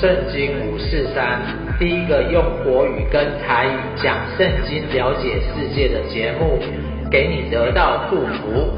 [0.00, 1.40] 圣经五四三，
[1.78, 6.58] 第一个用国语跟台语讲圣经、了解世界的节目，
[7.10, 8.70] 给你得到祝福。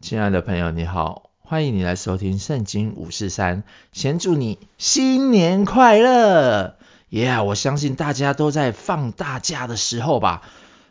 [0.00, 3.62] 亲爱的朋友，你好，欢迎你来收听圣经五四三，
[3.92, 6.76] 先祝你新年快乐！
[7.08, 10.42] 耶、yeah，我相信大家都在放大假的时候吧。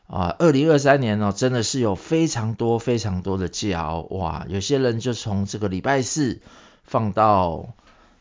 [0.08, 6.42] 啊，二零二三年哦，真的是有非常多非常多的假，哇，有些人就从这个礼拜四
[6.84, 7.74] 放到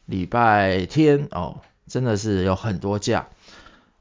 [0.06, 3.28] 礼拜天哦，真的是有很多假。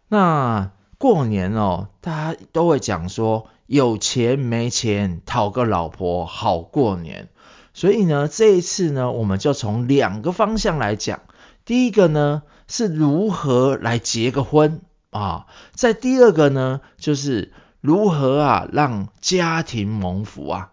[0.08, 7.28] 那过年哦，大家都会讲说，有钱没钱讨个老婆好过年，
[7.74, 11.22] 所以呢，这一次呢，我们就从两个方向来讲，
[11.66, 17.52] 第一个呢是如何来结个婚啊，在第二个呢就是。
[17.82, 20.72] 如何啊，让家庭蒙福啊？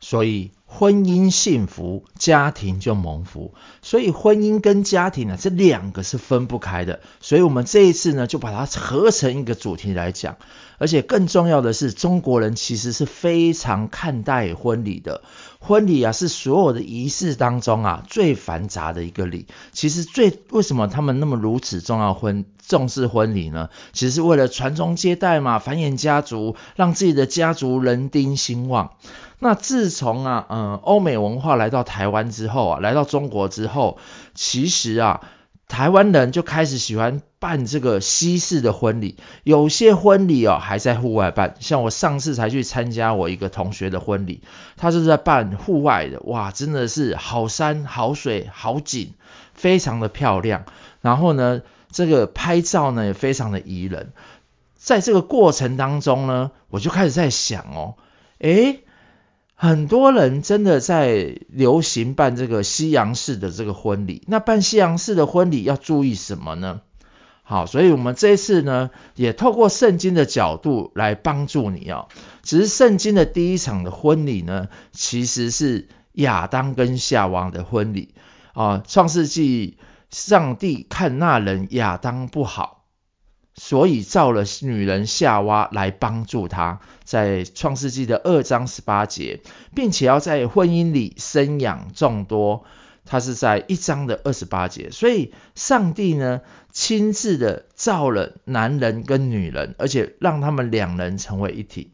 [0.00, 3.52] 所以婚姻幸福，家庭就蒙福。
[3.82, 7.00] 所以婚姻跟家庭呢，这两个是分不开的。
[7.20, 10.36] 所以我们这一次呢，就把它合成一个主题来讲。
[10.78, 15.22] 而且更重要的是，中国人其实是非常看待婚礼的。
[15.58, 19.46] 婚礼啊，是所有的仪式当中啊最繁杂的一个礼。
[19.72, 23.68] 其实最为什么他们那么如此重要婚重视婚礼呢？
[23.92, 28.92] 其实是为了传宗接代嘛，繁衍家族，让自己的家族人丁兴旺。
[29.40, 33.98] 那自从啊，嗯，欧美文化来到台湾之后啊，来到中国之后，
[34.34, 35.20] 其实啊。
[35.66, 44.42] 台湾人就开始喜欢办这个西式的婚礼，有些婚礼哦还在户外办，像我上次才去参加我一个同学的婚礼，
[44.76, 49.12] 他就是在办户外的，哇，真的是好山好水好景，
[49.54, 50.64] 非常的漂亮。
[51.02, 54.12] 然后呢，这个拍照呢也非常的宜人。
[54.74, 57.94] 在这个过程当中呢，我就开始在想哦，
[58.40, 58.80] 诶。
[59.62, 66.80] 很多人真的在流行办这个西洋式的这个婚礼，那办西洋式的婚礼要注意什么呢？
[67.42, 72.08] 好，所以我们这一次呢，也透过圣经的角度来帮助你哦。
[72.42, 78.14] 只是圣经的第一场的婚礼呢，其实是亚当跟夏娃的婚礼
[78.54, 78.82] 啊。
[78.88, 79.76] 创世纪，
[80.08, 82.79] 上帝看那人亚当不好。
[83.62, 89.42] 所以造了女人夏娃来帮助他，在创世纪的二章十八节，
[89.74, 92.64] 并且要在婚姻里生养众多，
[93.04, 94.90] 他是在一章的二十八节。
[94.90, 96.40] 所以上帝呢，
[96.72, 101.90] 亲自的造了男人跟女人，而且让他们两人成为一体。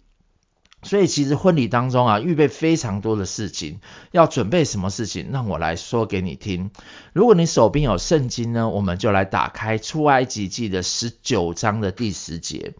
[0.86, 3.80] 所以其实婚礼当中啊，预备非常多的事情，
[4.12, 5.30] 要准备什么事情？
[5.32, 6.70] 让我来说给你听。
[7.12, 12.74] 如果你手边有圣经呢，我们就来打开出埃及记的十九章的第十节。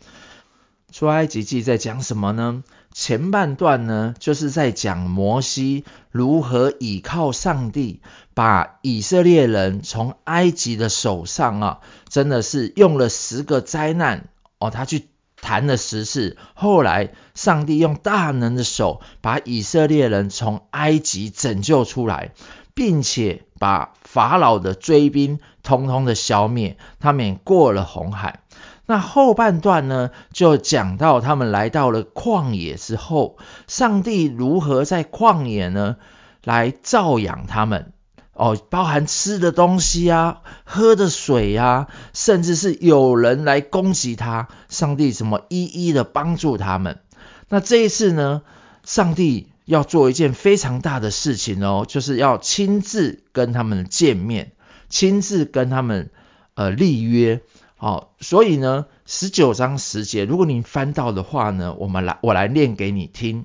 [0.93, 2.63] 出埃及记在讲什么呢？
[2.93, 8.01] 前半段呢，就是在讲摩西如何倚靠上帝，
[8.35, 14.29] 把以色列人从埃及的手上啊，真的是用了十个灾难
[14.61, 15.09] 哦，他去。
[15.47, 22.33] 谈了十次，后来上帝用大能的手把以色列人从埃及拯救出来，
[22.75, 28.41] 并且把法老的追兵通通的消灭，他们也过了红海。
[28.87, 33.37] 那后半段呢，就讲到他们来到了旷野之后，
[33.69, 35.97] 上帝如何在旷野呢，
[36.43, 37.93] 来照养他们。
[38.37, 47.01] 哦，包含吃的东西啊，喝的水啊，甚至是有人来攻击他，上帝怎么一一的帮助他们？
[47.49, 48.43] 那这一次呢，
[48.85, 54.53] 上帝要做一件非常大的事情哦，就是要亲自跟他们见面，
[54.89, 56.11] 亲自跟他们
[56.55, 57.41] 呃立约。
[57.79, 63.45] 哦，所以呢，十九章十节，如果你翻到的话呢，我们来我来念给你听。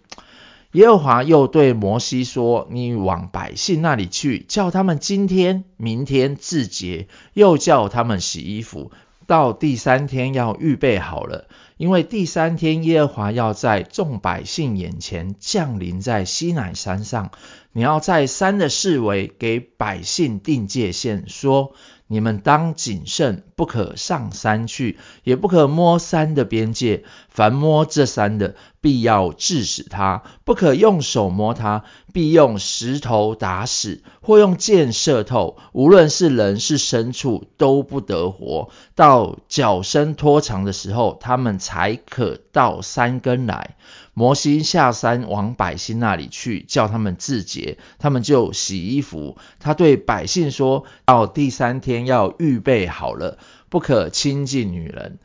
[0.74, 8.91] 耶和华又对摩西说：“你往百姓那里去，叫他们今天、明天自洁，又叫他们洗衣服。
[9.28, 17.32] 到第三天要预备好了，因为第三天耶和华要在众百姓眼前降临在西乃山上。
[17.74, 21.74] 你要在山的四围给百姓定界限，说。”
[22.11, 27.05] 你们当谨慎，不可上山去，也不可摸山的边界。
[27.29, 35.58] 凡摸这山的，必要治死他；不可用手摸他，必用石头打死，或用箭射透。
[35.72, 38.69] 无论是人是牲畜，都不得活。
[38.93, 43.78] 到脚伸拖长的时候，他们才可到山根来。
[44.13, 49.37] 摩西下山往百姓那里去，叫他们自洁，他们就洗衣服。
[49.59, 53.37] 他对百姓说：“到第三天要预备好了，
[53.69, 55.17] 不可亲近女人。”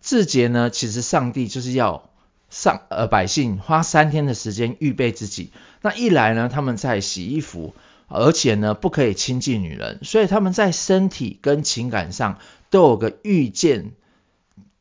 [0.00, 2.08] 自洁呢，其实上帝就是要
[2.48, 5.50] 上呃百姓花三天的时间预备自己。
[5.82, 7.74] 那一来呢，他们在洗衣服，
[8.08, 12.38] 而且呢不可以亲近女人，所以他们在身体跟情感上
[12.70, 13.92] 都有个预见，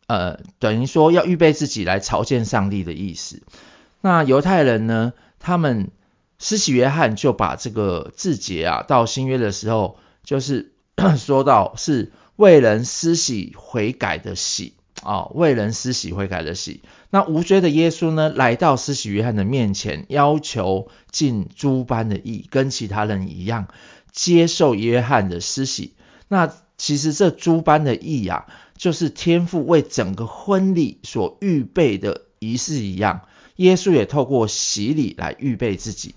[0.09, 3.43] 呃，等于说要预备自己来朝见上帝的意思。
[4.01, 5.91] 那犹太人呢，他们
[6.39, 10.73] 施洗约翰就把这个字节啊，到新约的时候，就是
[11.15, 14.73] 说到是为人施洗悔改的洗。
[15.01, 16.81] 啊、哦，为人施洗悔改的洗。
[17.09, 23.69] 那无罪的耶稣呢，来到施洗约翰的面前，要求尽诸般的义，跟其他人一样，
[24.11, 25.93] 接受约翰的施洗。
[26.27, 33.21] 那其实这诸般的意呀、啊，就是天父为整个婚礼所预备的仪式一样。
[33.57, 36.15] 耶稣也透过洗礼来预备自己。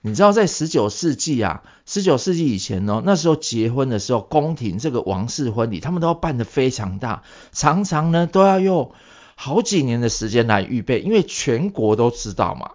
[0.00, 7.22] 你知道在十九世纪啊，十九世纪以前呢，那时候结婚的时候，宫廷这个王室婚礼，他们都要办得非常大，
[7.52, 8.92] 常常呢都要用
[9.36, 12.72] 好几年的时间来预备，因为全国都知道嘛。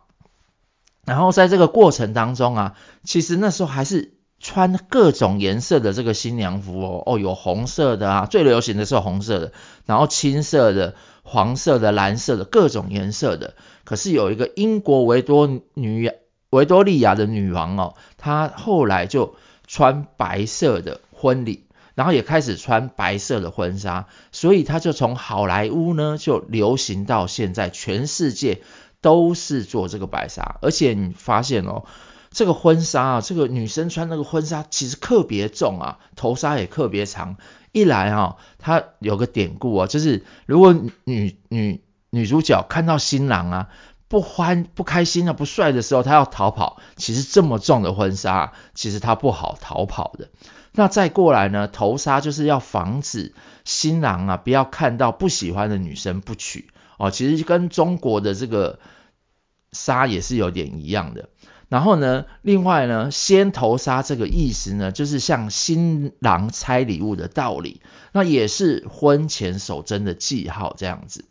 [1.04, 9.52] 然后在这个过程当中啊，其实那时候还是穿各种颜色的这个新娘服哦，哦有红色的啊，最流行的是红色的，
[9.86, 13.56] 然后青色的、黄色的、蓝色的，各种颜色的。
[13.84, 16.12] 可是有一个英国维多女。
[16.50, 19.36] 维多利亚的女王哦，她后来就
[19.68, 28.62] 穿白色的婚礼，然后也开始穿白色的婚纱，所以她就从好莱坞呢就流行到现在，全世界
[29.02, 30.56] 都是做这个白纱。
[30.62, 31.84] 而且你发现哦，
[32.38, 37.38] 这个婚纱啊，这个女生穿那个婚纱其实特别重啊，头纱也特别长。
[37.72, 40.76] 一来啊、哦，它有个典故啊，就是如果
[41.06, 41.82] 女女
[42.12, 43.70] 女主角看到新郎啊。
[44.10, 46.80] 不欢不开心啊，不帅的时候，她要逃跑。
[46.96, 50.30] 其实这么重的婚纱，其实她不好逃跑的。
[50.72, 53.36] 那再过来呢，头纱就是要防止
[53.66, 57.12] 新郎啊，不要看到不喜欢的女生不娶哦。
[57.12, 58.80] 其实跟中国的这个
[59.74, 61.28] 纱也是有点一样的。
[61.70, 67.82] 然后呢，另外呢，先头纱这个意思呢，就是向新郎拆礼物的道理。
[68.12, 71.26] 那也是婚前守贞的记号这样子。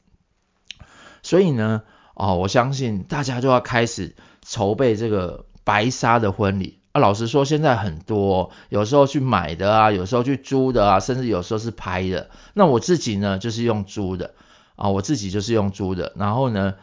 [1.22, 1.82] 所以呢。
[2.18, 6.98] 哦，我相信大家就要开始筹备这个白纱的婚礼啊。
[6.98, 12.30] 老实说，现在很多，有时候去买的啊，有时候去租的啊，甚至有时候是拍的。
[12.54, 14.32] 那我自己呢，就是用租的
[14.76, 16.14] 啊，我自己就是用租的。
[16.16, 16.76] 然后呢，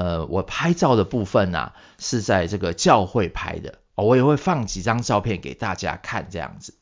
[0.00, 6.72] 呃，我拍照的部分啊，是在这个教会拍的，我也会放几张照片给大家看，这样子。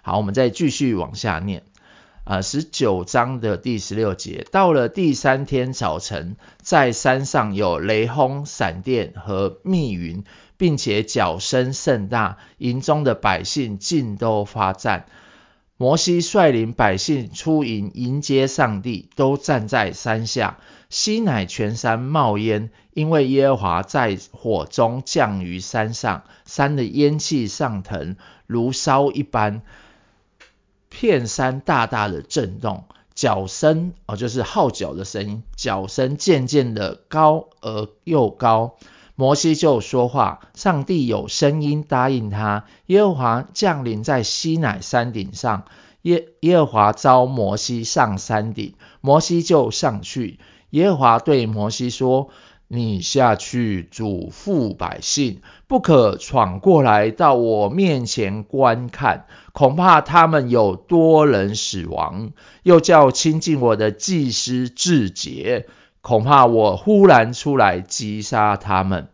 [0.00, 1.64] 好，我们再继续往下念。
[2.24, 10.24] 啊，十九章的第十六节，到了第三天早晨，在山上有雷轰、闪电和密云，
[10.56, 15.04] 并且角声甚大，营中的百姓尽都发战。
[15.76, 20.58] 摩西率领百姓出营迎接上帝，都站在山下。
[20.92, 28.16] 西乃全山冒烟，因为耶和华在火中降于山上，山的烟气上腾，
[28.46, 29.62] 如烧一般。
[30.90, 32.84] 片山大大的震动，
[33.14, 38.76] 角声哦，就是号角的声音，角声渐渐的高而又高。
[39.14, 42.66] 摩西就说话，上帝有声音答应他。
[42.88, 45.64] 耶和华降临在西乃山顶上，
[46.02, 50.38] 耶耶和华召摩西上山顶，摩西就上去。
[50.72, 52.28] 耶和华对摩西说。
[52.74, 62.32] 你下去嘱咐百姓，不可闯过来到我面前观看，恐怕他们有多人死亡。
[62.62, 65.66] 又叫亲近我的祭司自洁，
[66.00, 69.08] 恐怕我忽然出来击杀他们。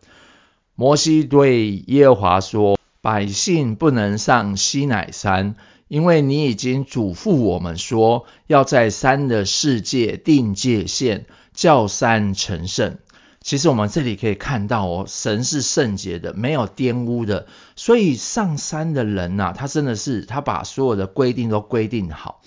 [0.73, 5.55] 摩西对耶和华说：百姓不能上西乃山，
[5.89, 11.25] 因为你已经嘱咐我们说，要在山的世界定界限，
[11.59, 12.99] 叫山成圣。
[13.41, 22.41] 其实我们这里可以看到哦，神是圣洁的，没有玷污的，所以上山的人呐、他真的是他把所有的规定都规定好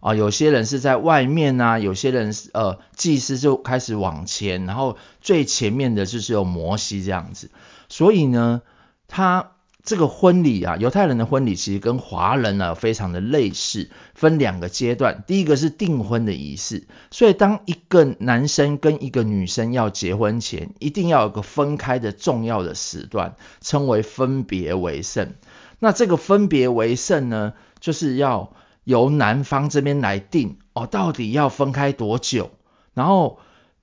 [0.00, 0.14] 啊。
[0.14, 7.50] 有些人是在外面呐，有些人呃祭司就开始往前，然后最前面的就是有摩西这样子，
[7.88, 8.60] 所以呢，
[9.06, 9.52] 他。
[9.84, 15.24] 这个婚礼啊，犹太人的婚礼其实跟华人呢非常的类似，分两个阶段。
[15.26, 25.32] 第一个是订婚的仪式，所以当一个男生跟一个女生要结婚前，一定要有个分开的重要的时段，称为分别为圣。
[25.78, 28.52] 那这个分别为圣呢，就是要
[28.84, 32.50] 由男方这边来定哦，到底要分开多久。
[32.92, 33.38] 然后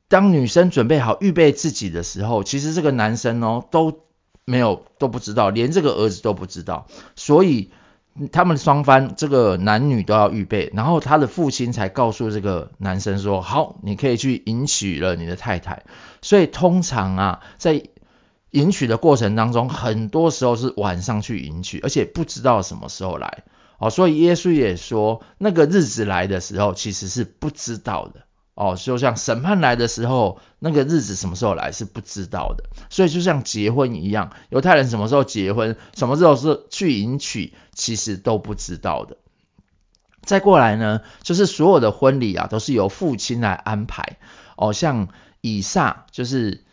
[0.07, 4.04] 当女生准备好预备自己的时候，其实这个男生哦都。
[4.45, 7.71] 没有，都不知道，连这个儿子都不知道，所以
[8.31, 15.83] 他们双方这个男女都要预备，然后他的父亲才告诉这个男生说：“好，你可以去迎娶了你的太太。”
[16.21, 17.83] 所以通常啊，在
[18.51, 23.43] 迎娶的过程当中，很多时候是晚上去迎娶，而且不知道什么时候来。
[23.79, 28.21] 哦，所以耶稣也说，那个日子来的时候，其实是不知道的。
[28.55, 32.63] 哦，就像审判来的时候，那个日子什么时候来是不知道的。
[32.89, 39.17] 所以就像结婚一样，犹太人什么时候结婚，什么时候是去迎娶，其实都不知道的。
[40.23, 44.17] 再过来呢，就是所有的婚礼啊，都是由父亲来安排。
[44.55, 45.09] 哦，像
[45.41, 46.63] 以撒就是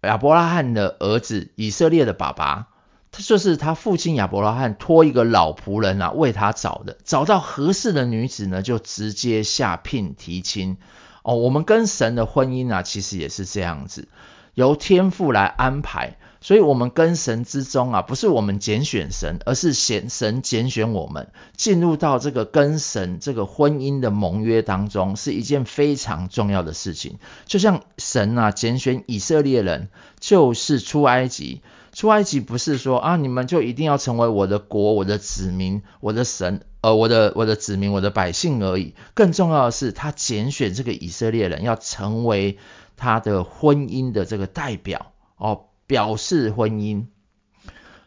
[0.00, 2.71] 亚伯拉罕的儿子，以色列的爸爸。
[3.12, 10.78] 他就是他父亲亚伯拉罕托一个老仆人啊为他找的，找到合适的女子呢，就直接下聘提亲。
[11.22, 14.08] 哦，我们跟神的婚姻啊，其实也是这样子，
[14.54, 16.16] 由天父来安排。
[16.40, 27.20] 所以，我们跟神之中啊，不是我们拣选神，而是选神拣选我们，进入到这个跟神这个婚姻的盟约当中，是一件非常重要的事情。
[27.44, 29.88] 就像神啊拣选以色列人，
[30.18, 31.60] 就是出埃及。
[31.92, 38.94] 出埃及不是说啊，你们就一定要成为我的国、我的子民、我的神，呃，我的我的子民、我的百姓而已。
[39.12, 42.56] 更重要的是，他拣选这个以色列人，要成为
[42.96, 47.04] 他的婚姻的这个代表哦，表示婚姻。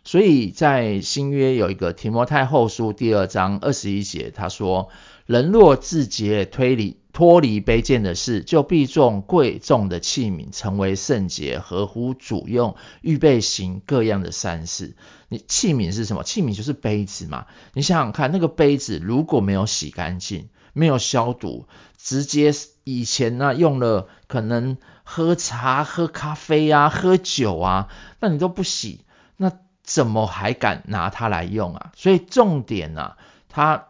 [0.04, 4.90] 所以在新约有一个提摩太后书第二章二十一节，他说
[5.28, 14.98] ：“人若自洁，推理。”脱离卑贱的事，就必重贵重的器皿，成为圣洁，合乎主用，预备行各样的善事。
[15.30, 16.24] 你器皿是什么？
[16.24, 17.46] 器皿就是杯子嘛。
[17.74, 22.52] 你想想看，那个杯子如果没有洗干净，没有消毒，直接
[22.84, 27.88] 以前呢、用了，可能喝茶、喝咖啡啊、喝酒啊，
[28.20, 29.06] 那你都不洗，
[29.38, 29.54] 那
[29.84, 31.94] 怎么还敢拿它来用啊？
[31.96, 33.18] 所以重点呢、啊，
[33.48, 33.88] 它。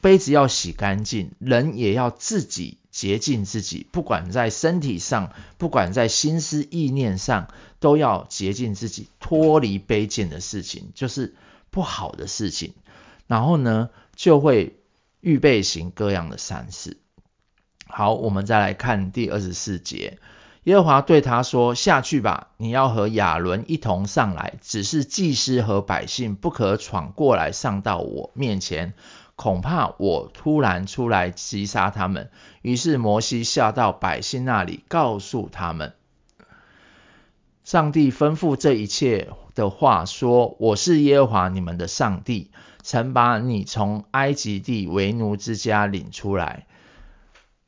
[0.00, 7.48] 杯子要洗干净，人也要自己洁净自己，不管在身体上，不管在心思意念上，
[7.80, 11.34] 都要洁净自己，脱离卑贱的事情，就是
[11.70, 12.74] 不好的事情。
[13.26, 14.78] 然后呢，就会
[15.20, 16.98] 预备行各样的善事。
[17.88, 20.18] 好，我们再来看第二十四节，
[20.64, 28.94] 耶和华对他说：“下去吧，你要和亚伦一同上来，只是祭司和百姓不可闯过来上到我面前。”
[29.36, 32.30] 恐怕我突然出来击杀他们。
[32.62, 35.92] 于是摩西下到百姓那里，告诉他们，
[37.62, 42.50] 上帝吩咐这一切的话说：“我是耶和华你们的上帝，
[42.82, 46.66] 曾把你从埃及地为奴之家领出来。”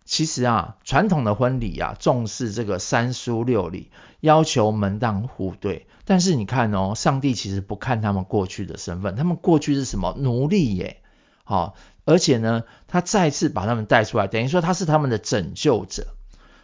[0.06, 5.86] 其实啊，传统的婚礼啊，重视这个三书六礼，要求门当户对。
[6.06, 10.14] 但是你看哦，上帝其实不看他们过去的身份，他们过去是什么？
[10.18, 11.02] 奴隶耶。
[11.48, 16.08] 好，而且呢，他再次把他们带出来，等于说他是他们的拯救者。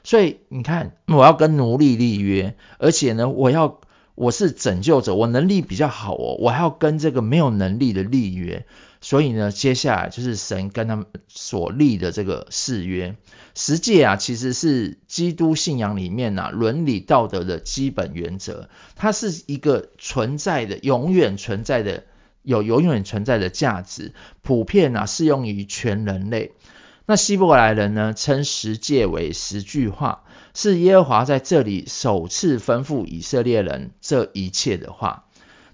[0.03, 3.81] 所以你看，我要跟奴隶立约，而且呢，我要
[4.15, 8.67] 我是拯救者，我能力比较好哦，我还要跟这个没有能力的立约。
[9.01, 13.17] 所以呢，接下来就是神跟他们所立的这个誓约。
[13.55, 22.05] 十诫啊，其实是基督信仰里面啊伦理道德的基本原则，它是一个存在的、永远存在的。
[22.45, 26.53] 有永远存在的价值，普遍啊适用于全人类。
[27.07, 30.23] 那希伯来人呢，称十诫为十句话，
[30.55, 35.27] 是耶和华在这里首次吩咐以色列人这一切的话。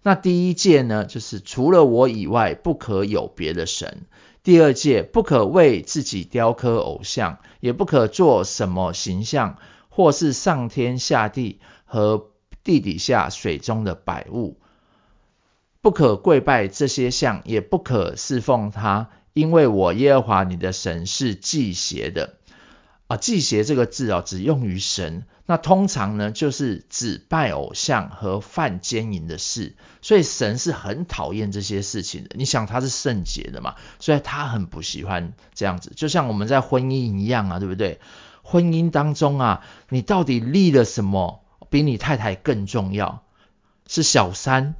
[0.03, 4.07] 那第一诫呢，就是除了我以外不可有别的神。
[4.43, 9.59] 第二诫，不可为自己雕刻偶像，也不可做什么形象，
[9.91, 12.31] 或是上天下地和
[12.65, 14.57] 地底下水中的百物。
[15.83, 22.35] 不可跪拜这些像，也不可侍奉他，因为我耶和华你的神是忌邪的。
[23.07, 25.25] 啊，忌邪这个字啊，只用于神。
[25.47, 29.75] 那通常呢，就是指拜偶像和犯奸淫的事。
[30.01, 32.31] 所以神是很讨厌这些事情的。
[32.35, 35.93] 你想他是圣洁的嘛，所以他很不喜欢这样子。
[35.97, 38.01] 就像我们在婚姻一样啊，对不对？
[38.43, 43.25] 婚姻当中啊，你到底立了什么比你太太更重要？
[43.89, 44.77] 是小三？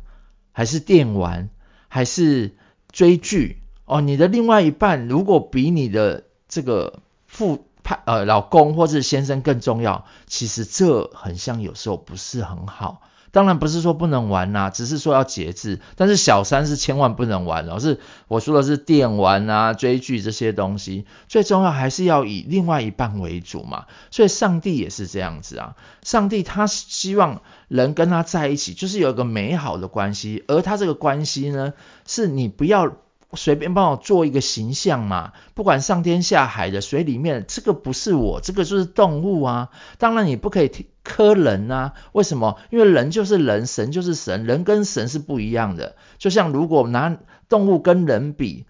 [0.53, 1.49] 还是电玩，
[1.89, 2.55] 还是
[2.91, 4.01] 追剧哦？
[4.01, 13.03] 你的另外一半如果比你的这个父派呃老公或是先生更重要，其实这很像有时候不是很好。
[13.33, 15.81] 当然不是说不能玩呐、只是说要节制。
[15.97, 23.87] 但是小三是千万不能玩哦，是我说的是电玩啊、追剧这些东西，最重要还是要以另外一半为主嘛。
[24.11, 31.73] 所以上帝也是这样子啊，上帝他希望人跟他在一起，就是有一个美好的关系，而他这个关系呢，
[32.07, 32.97] 是你不要。
[33.35, 39.71] 随便帮我做一个形象嘛，不管上天下海的水里面，这个不是我，这个就是动物啊。
[39.99, 40.71] 当然你不可以
[41.03, 42.59] 磕人啊，为什么？
[42.71, 45.97] 因为人就是人，神就是神，人跟神是不一样的。
[46.19, 47.19] 就像如果拿
[47.49, 48.67] 动物跟人比，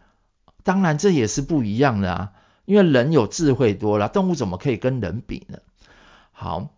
[0.63, 2.33] 当然这也是不一样的啊。
[2.67, 5.59] 因为人有智慧多了，动物怎么可以跟人比呢？
[6.31, 6.69] 好，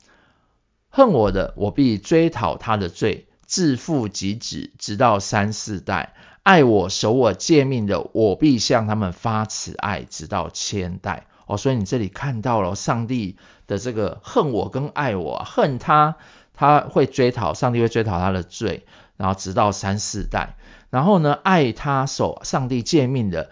[0.89, 6.15] 恨我的，我必追讨他的罪，自父及子，直到三四代。
[6.43, 11.27] 爱我守我诫命的，我必向他们发慈爱，直到千代。
[11.45, 16.17] 哦，所以你这里看到了上帝的这个恨我跟爱我，恨他，
[16.55, 18.87] 他会追讨，上帝会追讨他的罪，
[19.19, 20.55] 然后直到三四代。
[20.89, 23.51] 然后呢，爱他守上帝诫命的，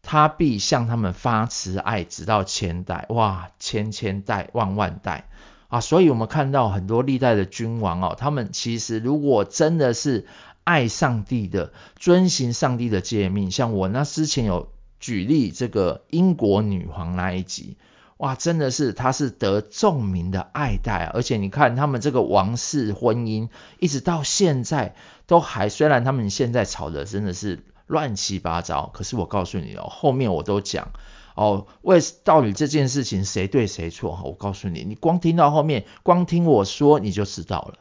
[0.00, 3.04] 他必向他们发慈爱，直到千代。
[3.10, 5.28] 哇，千千代，万万代
[5.72, 5.80] 啊！
[5.80, 10.26] 所以我们看到很多历代的君王哦，他们其实如果真的是。
[10.64, 14.68] 爱上帝的，遵行上帝的诫命，像我那之前有
[15.00, 17.76] 举例这个英国女皇那一集，
[18.18, 23.48] 哇，真的是她是得众民的爱戴，而且你看他们这个王室婚姻，
[23.80, 24.94] 一直到现在
[25.26, 30.92] 都还，虽然他们现在吵的真的是乱七八糟，可是我告诉你哦，后面我都讲
[31.34, 37.78] 哦，为到底这件事情谁对谁错，我告诉你，你光听到后面，光听我说你就知道了。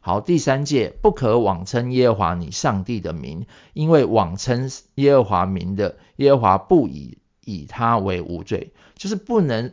[0.00, 9.72] 好，第三诫，不可妄称耶和华你上帝的名，因为妄称耶和华名的，耶和华不以以他为无罪，就是不能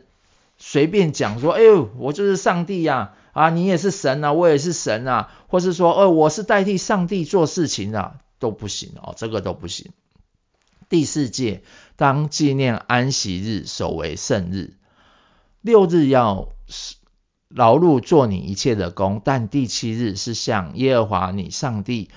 [0.56, 9.90] 随便讲说，哎呦，我就是上帝呀，啊，你也是神啊，我也是神啊，或是说，哦，我是代替上帝做事情啊，都不行哦，这个都不行。
[10.90, 11.62] 第四戒，
[11.96, 14.74] 当纪念安息日，守为圣日，
[15.62, 16.50] 六日要。
[17.52, 22.08] 劳碌做你一切的工，但第七日是向耶和华你上帝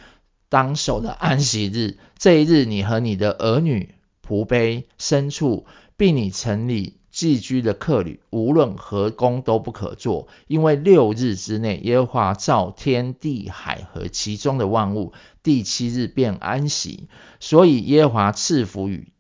[0.48, 1.98] 当守的安息日。
[2.20, 5.66] 这一日，你和你的儿女、仆婢、牲畜，
[5.98, 17.08] 并你城里寄居的客旅，无论何工都不可做，因为六日之内，耶和华造天地海和其中的万物，第七日便安息，
[17.40, 19.14] 所以耶和华赐福与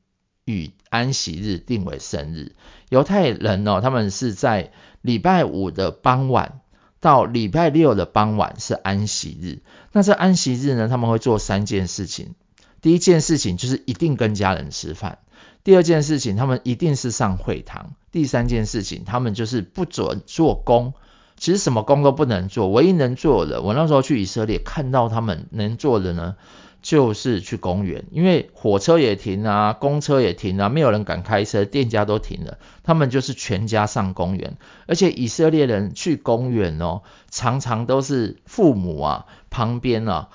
[0.43, 2.57] 与安息日定为圣日。
[2.89, 4.73] 犹太人哦，他们是在。
[5.03, 6.61] 礼拜五的傍晚
[7.01, 9.61] 到礼拜六的傍晚是安息日。
[9.91, 12.35] 那这安息日呢，他们会做三件事情。
[12.83, 15.17] 第一件事情就是一定跟家人吃饭。
[15.63, 17.93] 第二件事情，他们一定是上会堂。
[18.11, 20.93] 第三件事情，他们就是不准做工。
[21.37, 26.35] 其实什么工都不能做，唯一能做的，我那时候去以色列看到他们能做的呢，
[26.81, 40.29] 就是去公园，因为火车也停啊，公车也停啊，没有人敢开车，店家都停了，他们就是全家上公园，而且以色列人去公园哦，常常都是父母啊旁边啊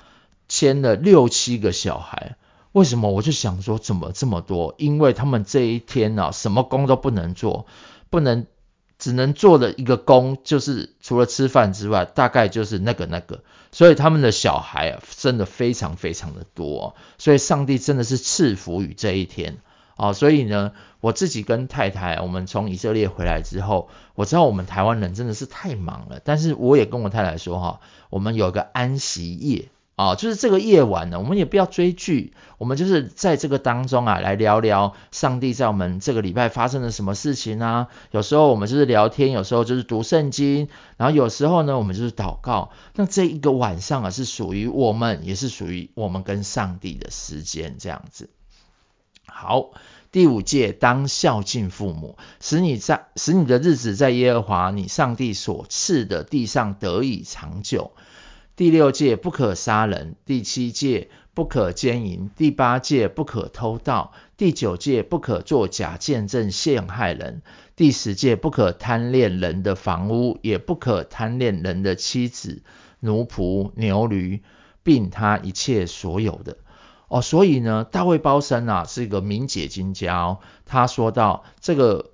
[0.47, 2.35] 牵了六七个小孩，
[2.71, 3.09] 为什么？
[3.11, 4.75] 我就想说怎么这么多？
[4.77, 7.65] 因为他们这一天啊，什么工都不能做，
[8.09, 8.45] 不能。
[8.99, 19.59] 只能做的一个工，就是除了吃饭之外，大概就是那个那个，所以他们的小孩啊，真的非常非常的多，所以上帝真的是赐福于这一天
[19.95, 27.79] 啊，所以呢，我自己跟太太，我们从以色列回来之后，我知道我们台湾人真的是太忙了，但是我也跟我太太说哈，
[28.09, 29.69] 我们有个安息夜。
[29.99, 37.89] 啊、就是这个夜晚呢，我们也不要追剧，我们就是在这个当中啊，来聊聊上帝在我们这个礼拜发生了什么事情啊。
[38.11, 42.71] 有时候我们就是聊天，有时候就是读圣经，然后有时候呢，我们就是祷告。
[42.95, 48.29] 那这一个晚上啊，是属于我们，也是属于我们跟上帝的时间，这样子。
[49.25, 49.71] 好，
[50.13, 57.91] 第五诫，当孝敬父母，使你在使你的日子在耶和华你上帝所赐的地上得以长久。
[58.59, 67.41] 第六戒，不可杀人，第七戒，不可奸淫，第八戒，不可偷盗，第九戒，不可作假见证陷害人，
[67.77, 72.61] 第十戒，不可贪恋人的房屋，也不可贪恋人的妻子、
[72.99, 74.43] 奴仆、牛驴，
[74.83, 76.57] 并他一切所有的。
[77.07, 82.11] 哦，所以呢，大卫包森啊是一个明解经家哦，他说到这个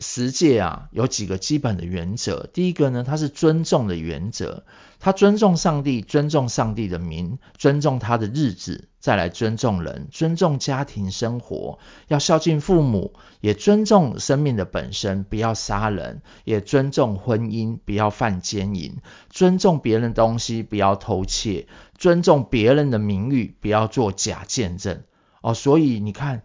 [0.00, 2.48] 十诫啊，有几个基本的原则。
[2.52, 4.64] 第一个呢，它是尊重的原则，
[5.00, 18.98] 他尊重上帝，尊重上帝的名，尊重他的日子，再来尊重人，尊重家庭生活，要孝敬父母，也尊重生命的本身，不要杀人，也尊重婚姻，不要犯奸淫，
[19.30, 25.02] 尊重别人的东西，不要偷窃，尊重别人的名誉，不要做假见证。
[25.42, 26.42] 哦，所以你看。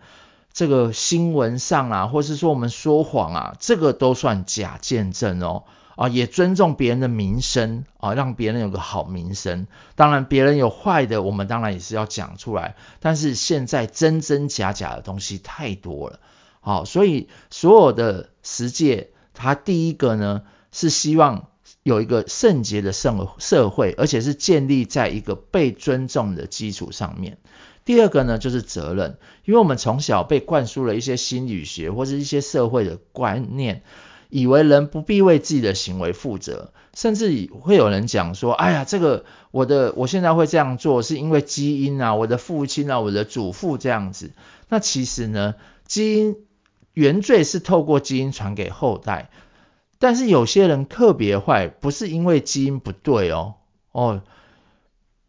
[0.54, 5.64] 这个新闻上啊，或是说我们说谎啊，这个都算假见证哦。
[5.96, 9.68] 啊，也尊重别人的名声啊，让别人有个好名声。
[9.94, 12.76] 当然，别人有坏的，我们当然也是要讲出来。
[13.00, 16.20] 但是现在真真假假的东西太多了，
[16.62, 21.50] 好，所以所有的十诫，它第一个呢，是希望
[21.84, 27.38] 有一个圣洁的社社会，而且是建立在一个被尊重的基础上面。
[27.86, 33.84] 第二个呢，就是责任，因为我们从小被灌输了一些心理学或者一些社会的观念，
[34.30, 44.32] 以为人不必为自己的行为负责，甚至会有人讲说：“哎呀，这个我的我现在会这样做，是因为基因啊，我的父亲啊，我的祖父这样子。”
[44.70, 46.38] 那其实呢，基因
[46.94, 49.30] 原罪是透过基因传给后代，
[50.00, 53.56] 但是有些人特别坏，不是因为基因不对哦，
[53.92, 54.22] 哦。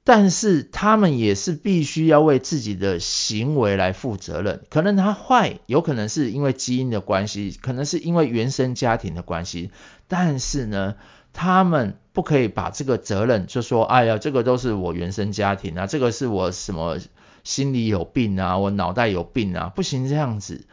[0.07, 4.63] 但是他们也是必须要为自己的行为来负责任。
[4.69, 9.71] 可能他坏，有可能是因为基因的关系，可能是因为原生家庭的关系。
[10.07, 10.97] 但是呢，
[11.33, 16.99] 他们不可以把这个责任就说：“哎呀，这个都是我原生家庭啊，这个是我什么
[17.43, 20.67] 心里有病啊，我脑袋有病啊，不行这样子。”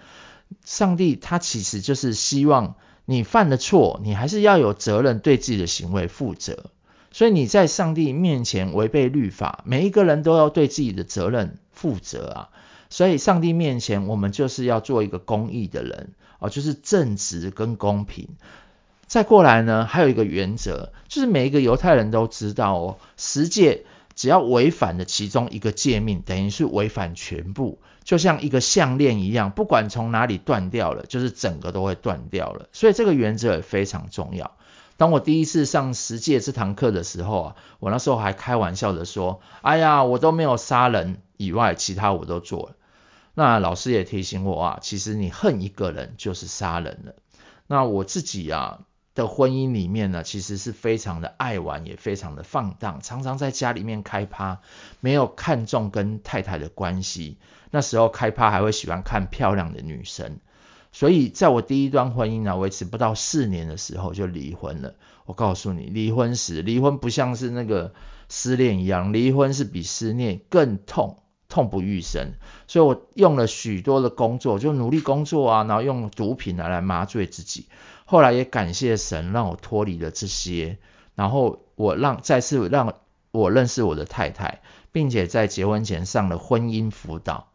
[0.66, 6.66] 上帝他其实就是希望你犯了错，你还是要有责任对自己的行为负责。
[7.12, 12.50] 所以你在上帝面前违背律法，每一个人都要对自己的责任负责啊。
[12.90, 18.30] 所以上帝面前，我们就是要做一个公义的人哦，就是正直跟公平。
[19.08, 32.70] 再过来呢，还有一个原则，就是每一个犹太人都知道哦，十诫只要违反了其中一个诫命，等于是违反全部，就像一个项链一样，不管从哪里断掉了，就是整个都会断掉了。
[32.72, 34.56] 所以这个原则也非常重要。
[34.98, 42.76] 当我第一次上十戒这堂课的时候啊，我那时候还开玩笑的说：“哎呀，我都没有杀人以外，其他我都做了。”
[43.34, 47.16] 那老师也提醒我啊，其实你恨一个人就是杀人了。
[47.66, 48.82] 那我自己啊
[49.16, 54.60] 的婚姻里面呢，其实是非常的爱玩，也非常的放荡，常常在家里面开趴，
[55.00, 57.40] 没有看重跟太太的关系。
[57.72, 60.40] 那时候开趴还会喜欢看漂亮的女生。
[60.92, 64.96] 所以，在我第一段婚姻呢，维持不到四年的时候就离婚了。
[65.26, 67.94] 我告诉你，离婚时，离婚不像是那个
[68.28, 72.34] 失恋一样，离婚是比失恋更痛，痛不欲生。
[72.68, 77.68] 所以我用了许多的工作，就努力工作啊，然后用毒品来来麻醉自己。
[78.06, 80.78] 后来也感谢神，让我脱离了这些。
[81.16, 82.96] 然后我让再次让
[83.32, 87.51] 我认识我的太太，并且在结婚前上了婚姻辅导。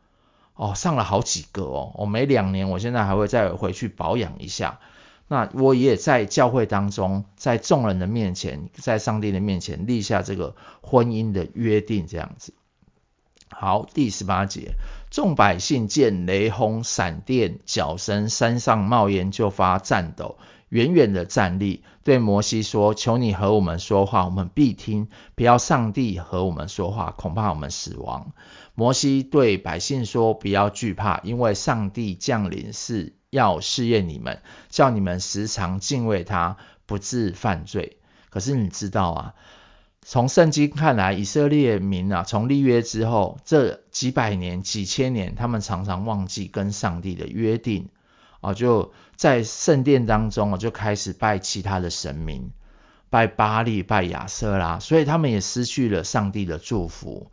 [0.57, 4.81] 哦，上了好几个哦，我每两年，我现在还会再回去保养一下。
[5.29, 12.55] 那我也在教会当中，在众人的面前，在上帝的面前立下这个婚姻的约定，这样子。
[13.51, 14.73] 好，第十八节，
[15.17, 20.37] 众百姓见雷轰、闪电、角声，山上冒烟，就发颤抖，
[20.69, 28.35] 远远的站立，对摩西说：“求你和我们说话，我们必听；不要上帝和我们说话，恐怕我们死亡。”
[28.77, 37.97] 摩西对百姓说：“不要惧怕，因为上帝降临是要试验你们，叫你们时常敬畏他，不致犯罪。”
[38.29, 39.35] 可是你知道啊，
[40.09, 47.89] 从圣经看来，以色列民啊，从立约之后这几百年、几千年，他们常常忘记跟上帝的约定
[48.41, 52.53] 啊，就在圣殿当中啊，就开始拜其他的神明，
[53.11, 57.33] 拜巴力、拜亚舍拉，所以他们也失去了上帝的祝福。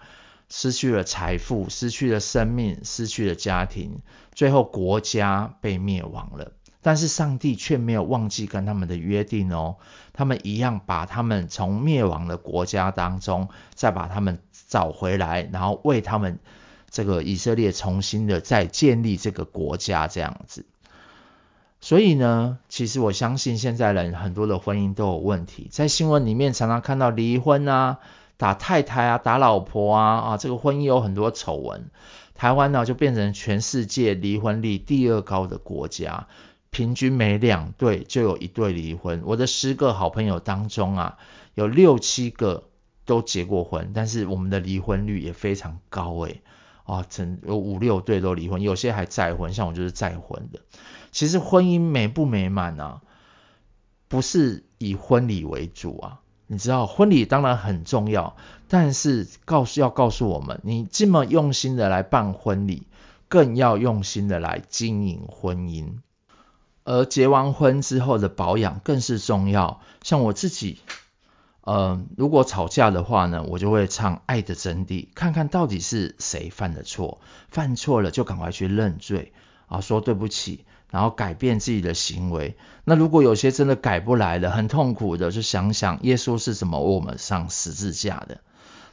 [0.50, 4.02] 失去了财富，失去了生命，失去了家庭，
[4.34, 6.52] 最后国家被灭亡了。
[6.84, 9.78] 但是上帝却没有忘记跟他们的约定哦，
[10.14, 16.38] 他们一样把他们从灭亡的国家当中再把他们找回来，然后为他们
[16.92, 20.66] 这个以色列重新的再建立这个国家这样子。
[21.82, 27.98] 所以呢，其实我相信现在人很多的婚姻都有问题，在新闻里面常常看到离婚啊。
[28.36, 31.86] 打太太啊，打老婆啊，啊，这个婚姻有很多丑闻。
[32.34, 36.28] 台湾呢，就变成全世界离婚率第二高的国家，
[36.74, 39.22] 平均每两对就有一对离婚。
[39.24, 41.18] 我的十个好朋友当中啊，
[41.54, 42.64] 有六七个
[43.06, 46.42] 都结过婚，但是我们的离婚率也非常高诶。
[46.84, 50.60] 啊，整有五六对都离婚，有些还再婚，像我就是再婚的。
[51.12, 53.02] 其实婚姻美不美满啊，
[54.10, 56.20] 不是以婚礼为主啊。
[56.48, 58.36] 你知道婚礼当然很重要，
[58.68, 62.84] 但是告诉要告诉我们，你这么用心的来办婚礼，
[63.30, 66.00] 更要用心的来经营婚姻。
[66.84, 69.82] 而结完婚之后的保养更是重要。
[70.02, 70.80] 像我自己，
[71.62, 79.34] 呃，如果吵架的话呢，我就会唱《爱的真谛》，看看到底是谁犯的错，犯错了就赶快去认罪
[79.68, 80.66] 啊，说对不起。
[80.90, 82.56] 然后改变自己的行为。
[82.84, 88.42] 那如果有些真的改不来了，很痛苦的，就想想耶稣是怎么为我们上十字架的。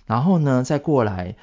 [0.07, 1.37] 然后呢，再过来，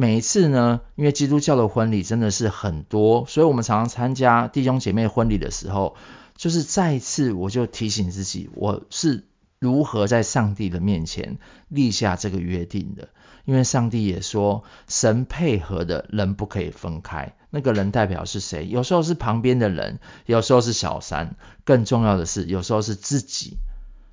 [0.00, 5.96] 每一次呢，因为基督教的婚礼真的是很多，所以我们常常参加弟兄姐妹婚礼的时候，
[6.36, 9.24] 就是再一次我就提醒自己，我是
[9.58, 13.08] 如何在上帝的面前立下这个约定的。
[13.44, 17.34] 因为上帝也说，神配合的人不可以分开。
[17.50, 18.68] 那个人代表是谁？
[18.68, 21.34] 有时候是旁边的人，有时候是小三，
[21.64, 23.56] 更重要的是，有时候是自己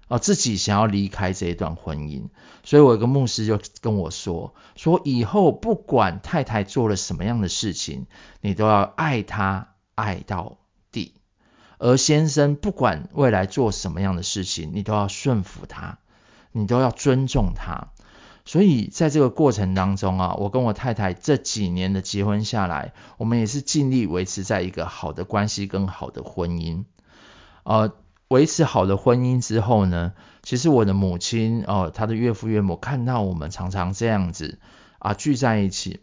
[0.07, 2.29] 哦，自己想要离开这一段婚姻。
[2.63, 8.05] 所以我有个牧师就跟我说，说以后不管太太做了什么样的事情，
[8.41, 10.57] 你都要爱她爱到
[10.91, 11.13] 底；
[11.77, 15.99] 而先生不管未来做什么样的事情，你都要顺服他，
[16.51, 17.89] 你都要尊重他。
[18.47, 26.83] 所以在这个过程当中啊，我跟我太太这几年的结婚下来，我们也是尽力维持在一个好的关系跟好的婚姻。
[27.63, 27.95] 呃，
[28.27, 34.59] 维持好的婚姻之后呢，其实我的母亲哦、她的岳父岳母看到我们常常这样子
[34.99, 35.99] 啊聚在一起，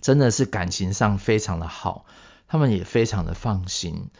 [0.00, 2.04] 真的是感情上非常的好，
[2.48, 4.10] 他们也非常的放心。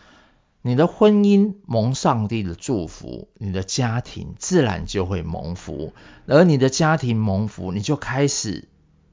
[0.62, 5.94] 你的婚姻蒙上帝的祝福，你的家庭自然就会蒙福，
[6.26, 8.68] 而你的家庭蒙福，你就开始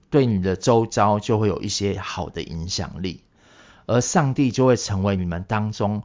[0.10, 3.24] 对你的周遭就会有一些好的影响力，
[3.86, 6.04] 而上帝就会成为你们当中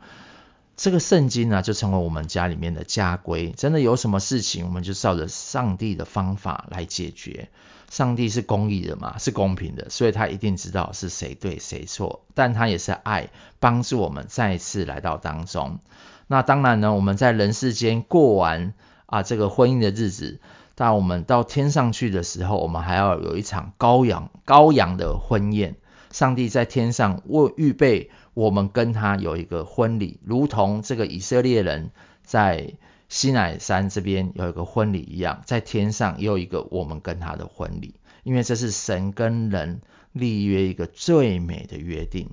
[0.83, 3.53] 这个圣经呢，就成为我们家里面的家规。
[3.57, 7.51] 真的有什么事情，我们就照着上帝的方法来解决。
[7.88, 15.79] 上帝是公义的嘛，是公平的，所以他一定知道是谁对谁错，但他也是爱，帮助我们再一次来到当中。
[16.27, 18.75] 那当然呢，我们在人世间过完
[19.07, 20.40] 啊这个婚姻的日子，
[20.75, 25.77] 当我们到天上去的时候，我们还要有一场羔羊羔羊的婚宴。
[26.12, 31.90] 上帝在天上为预备我们跟他有一个婚礼，如同这个以色列人
[32.22, 32.75] 在。
[33.09, 42.31] 西乃山这边有一个婚礼一样，在天上也有一个我们跟他的婚礼，因为这是神跟人立约一个最美的约定，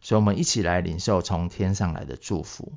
[0.00, 2.72] 所以我们一起来领受从天上来的祝福。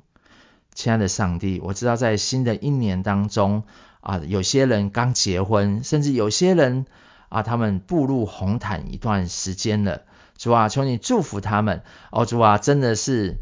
[0.74, 3.62] 亲爱的上帝，我知道在新的一年当中
[4.02, 6.84] 啊，有些人刚结婚，甚至有些人
[7.30, 10.02] 啊，他们步入红毯一段时间了。
[10.38, 11.82] 主啊，求你祝福他们。
[12.10, 13.36] 哦，主啊，真的是。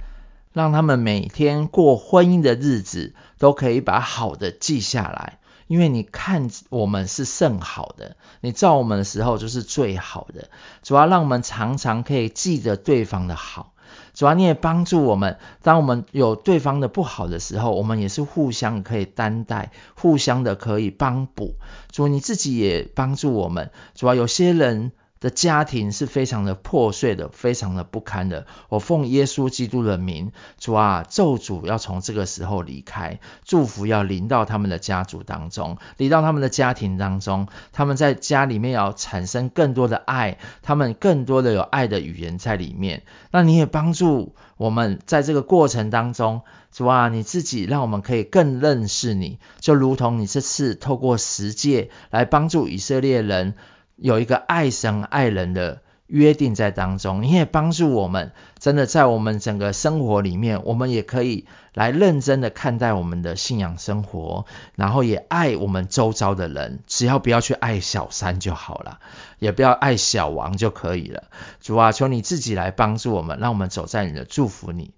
[0.53, 10.49] 让他们每天过婚姻的日子都可以把好的记下来，因为你看我们是甚好的，你造我们的时候就是最好的。
[10.83, 13.75] 主要让我们常常可以记得对方的好，
[14.15, 21.57] 主要你也帮助我们，当我们有对方的不好的时候，我们也是互相可以担待，互相的可以帮补。
[21.93, 24.93] 主你自己也帮助我们，主要有些人。
[25.19, 28.47] 的家庭是非常的破碎的，非常的不堪的。
[28.69, 37.49] 我奉耶稣基督的名，主啊，咒诅要从这个时候离开，祝福要临到他们的家族当中，临到他们的家庭当中。
[37.73, 43.03] 他们在家里面要产生更多的爱，他们更多的有爱的语言在里面。
[43.31, 53.55] 那你也帮助我们在这个过程当中，主啊，你自己让我们可以更认识你，就如同你这次透过十诫来帮助以色列人。
[53.97, 58.31] 有一个爱神爱人的约定在当中，你也帮助我们，
[58.61, 69.01] 真的在我们整个生活里面，我们也可以来认真的看待我们的信仰生活，然后也爱我们周遭的人，只要不要去爱小三就好了，
[69.41, 71.25] 也不要爱小王就可以了。
[71.61, 74.93] 主啊，求你自己来帮助我们，让我们走在你的祝福里，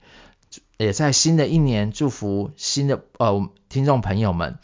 [0.77, 4.59] 也在新的一年祝福新的呃听众朋友们。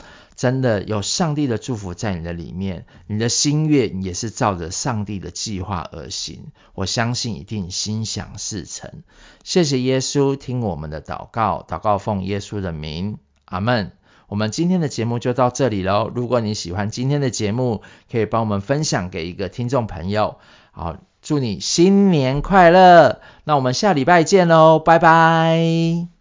[0.45, 6.49] 真的有上帝的祝福在你的里面，你的心愿也是照着上帝的计划而行。
[6.75, 9.05] 我相信一定心想事成。
[9.43, 13.93] 谢谢耶稣，听我们的祷告，祷告奉耶稣的名，阿门。
[14.29, 16.13] 我们今天的节目就到这里喽。
[16.15, 17.81] 如果你喜欢今天的节目，
[18.13, 20.37] 可以帮我们分享给一个听众朋友。
[20.73, 23.23] 好，祝你新年快乐。
[23.45, 26.14] 那我们下礼拜见喽，拜拜。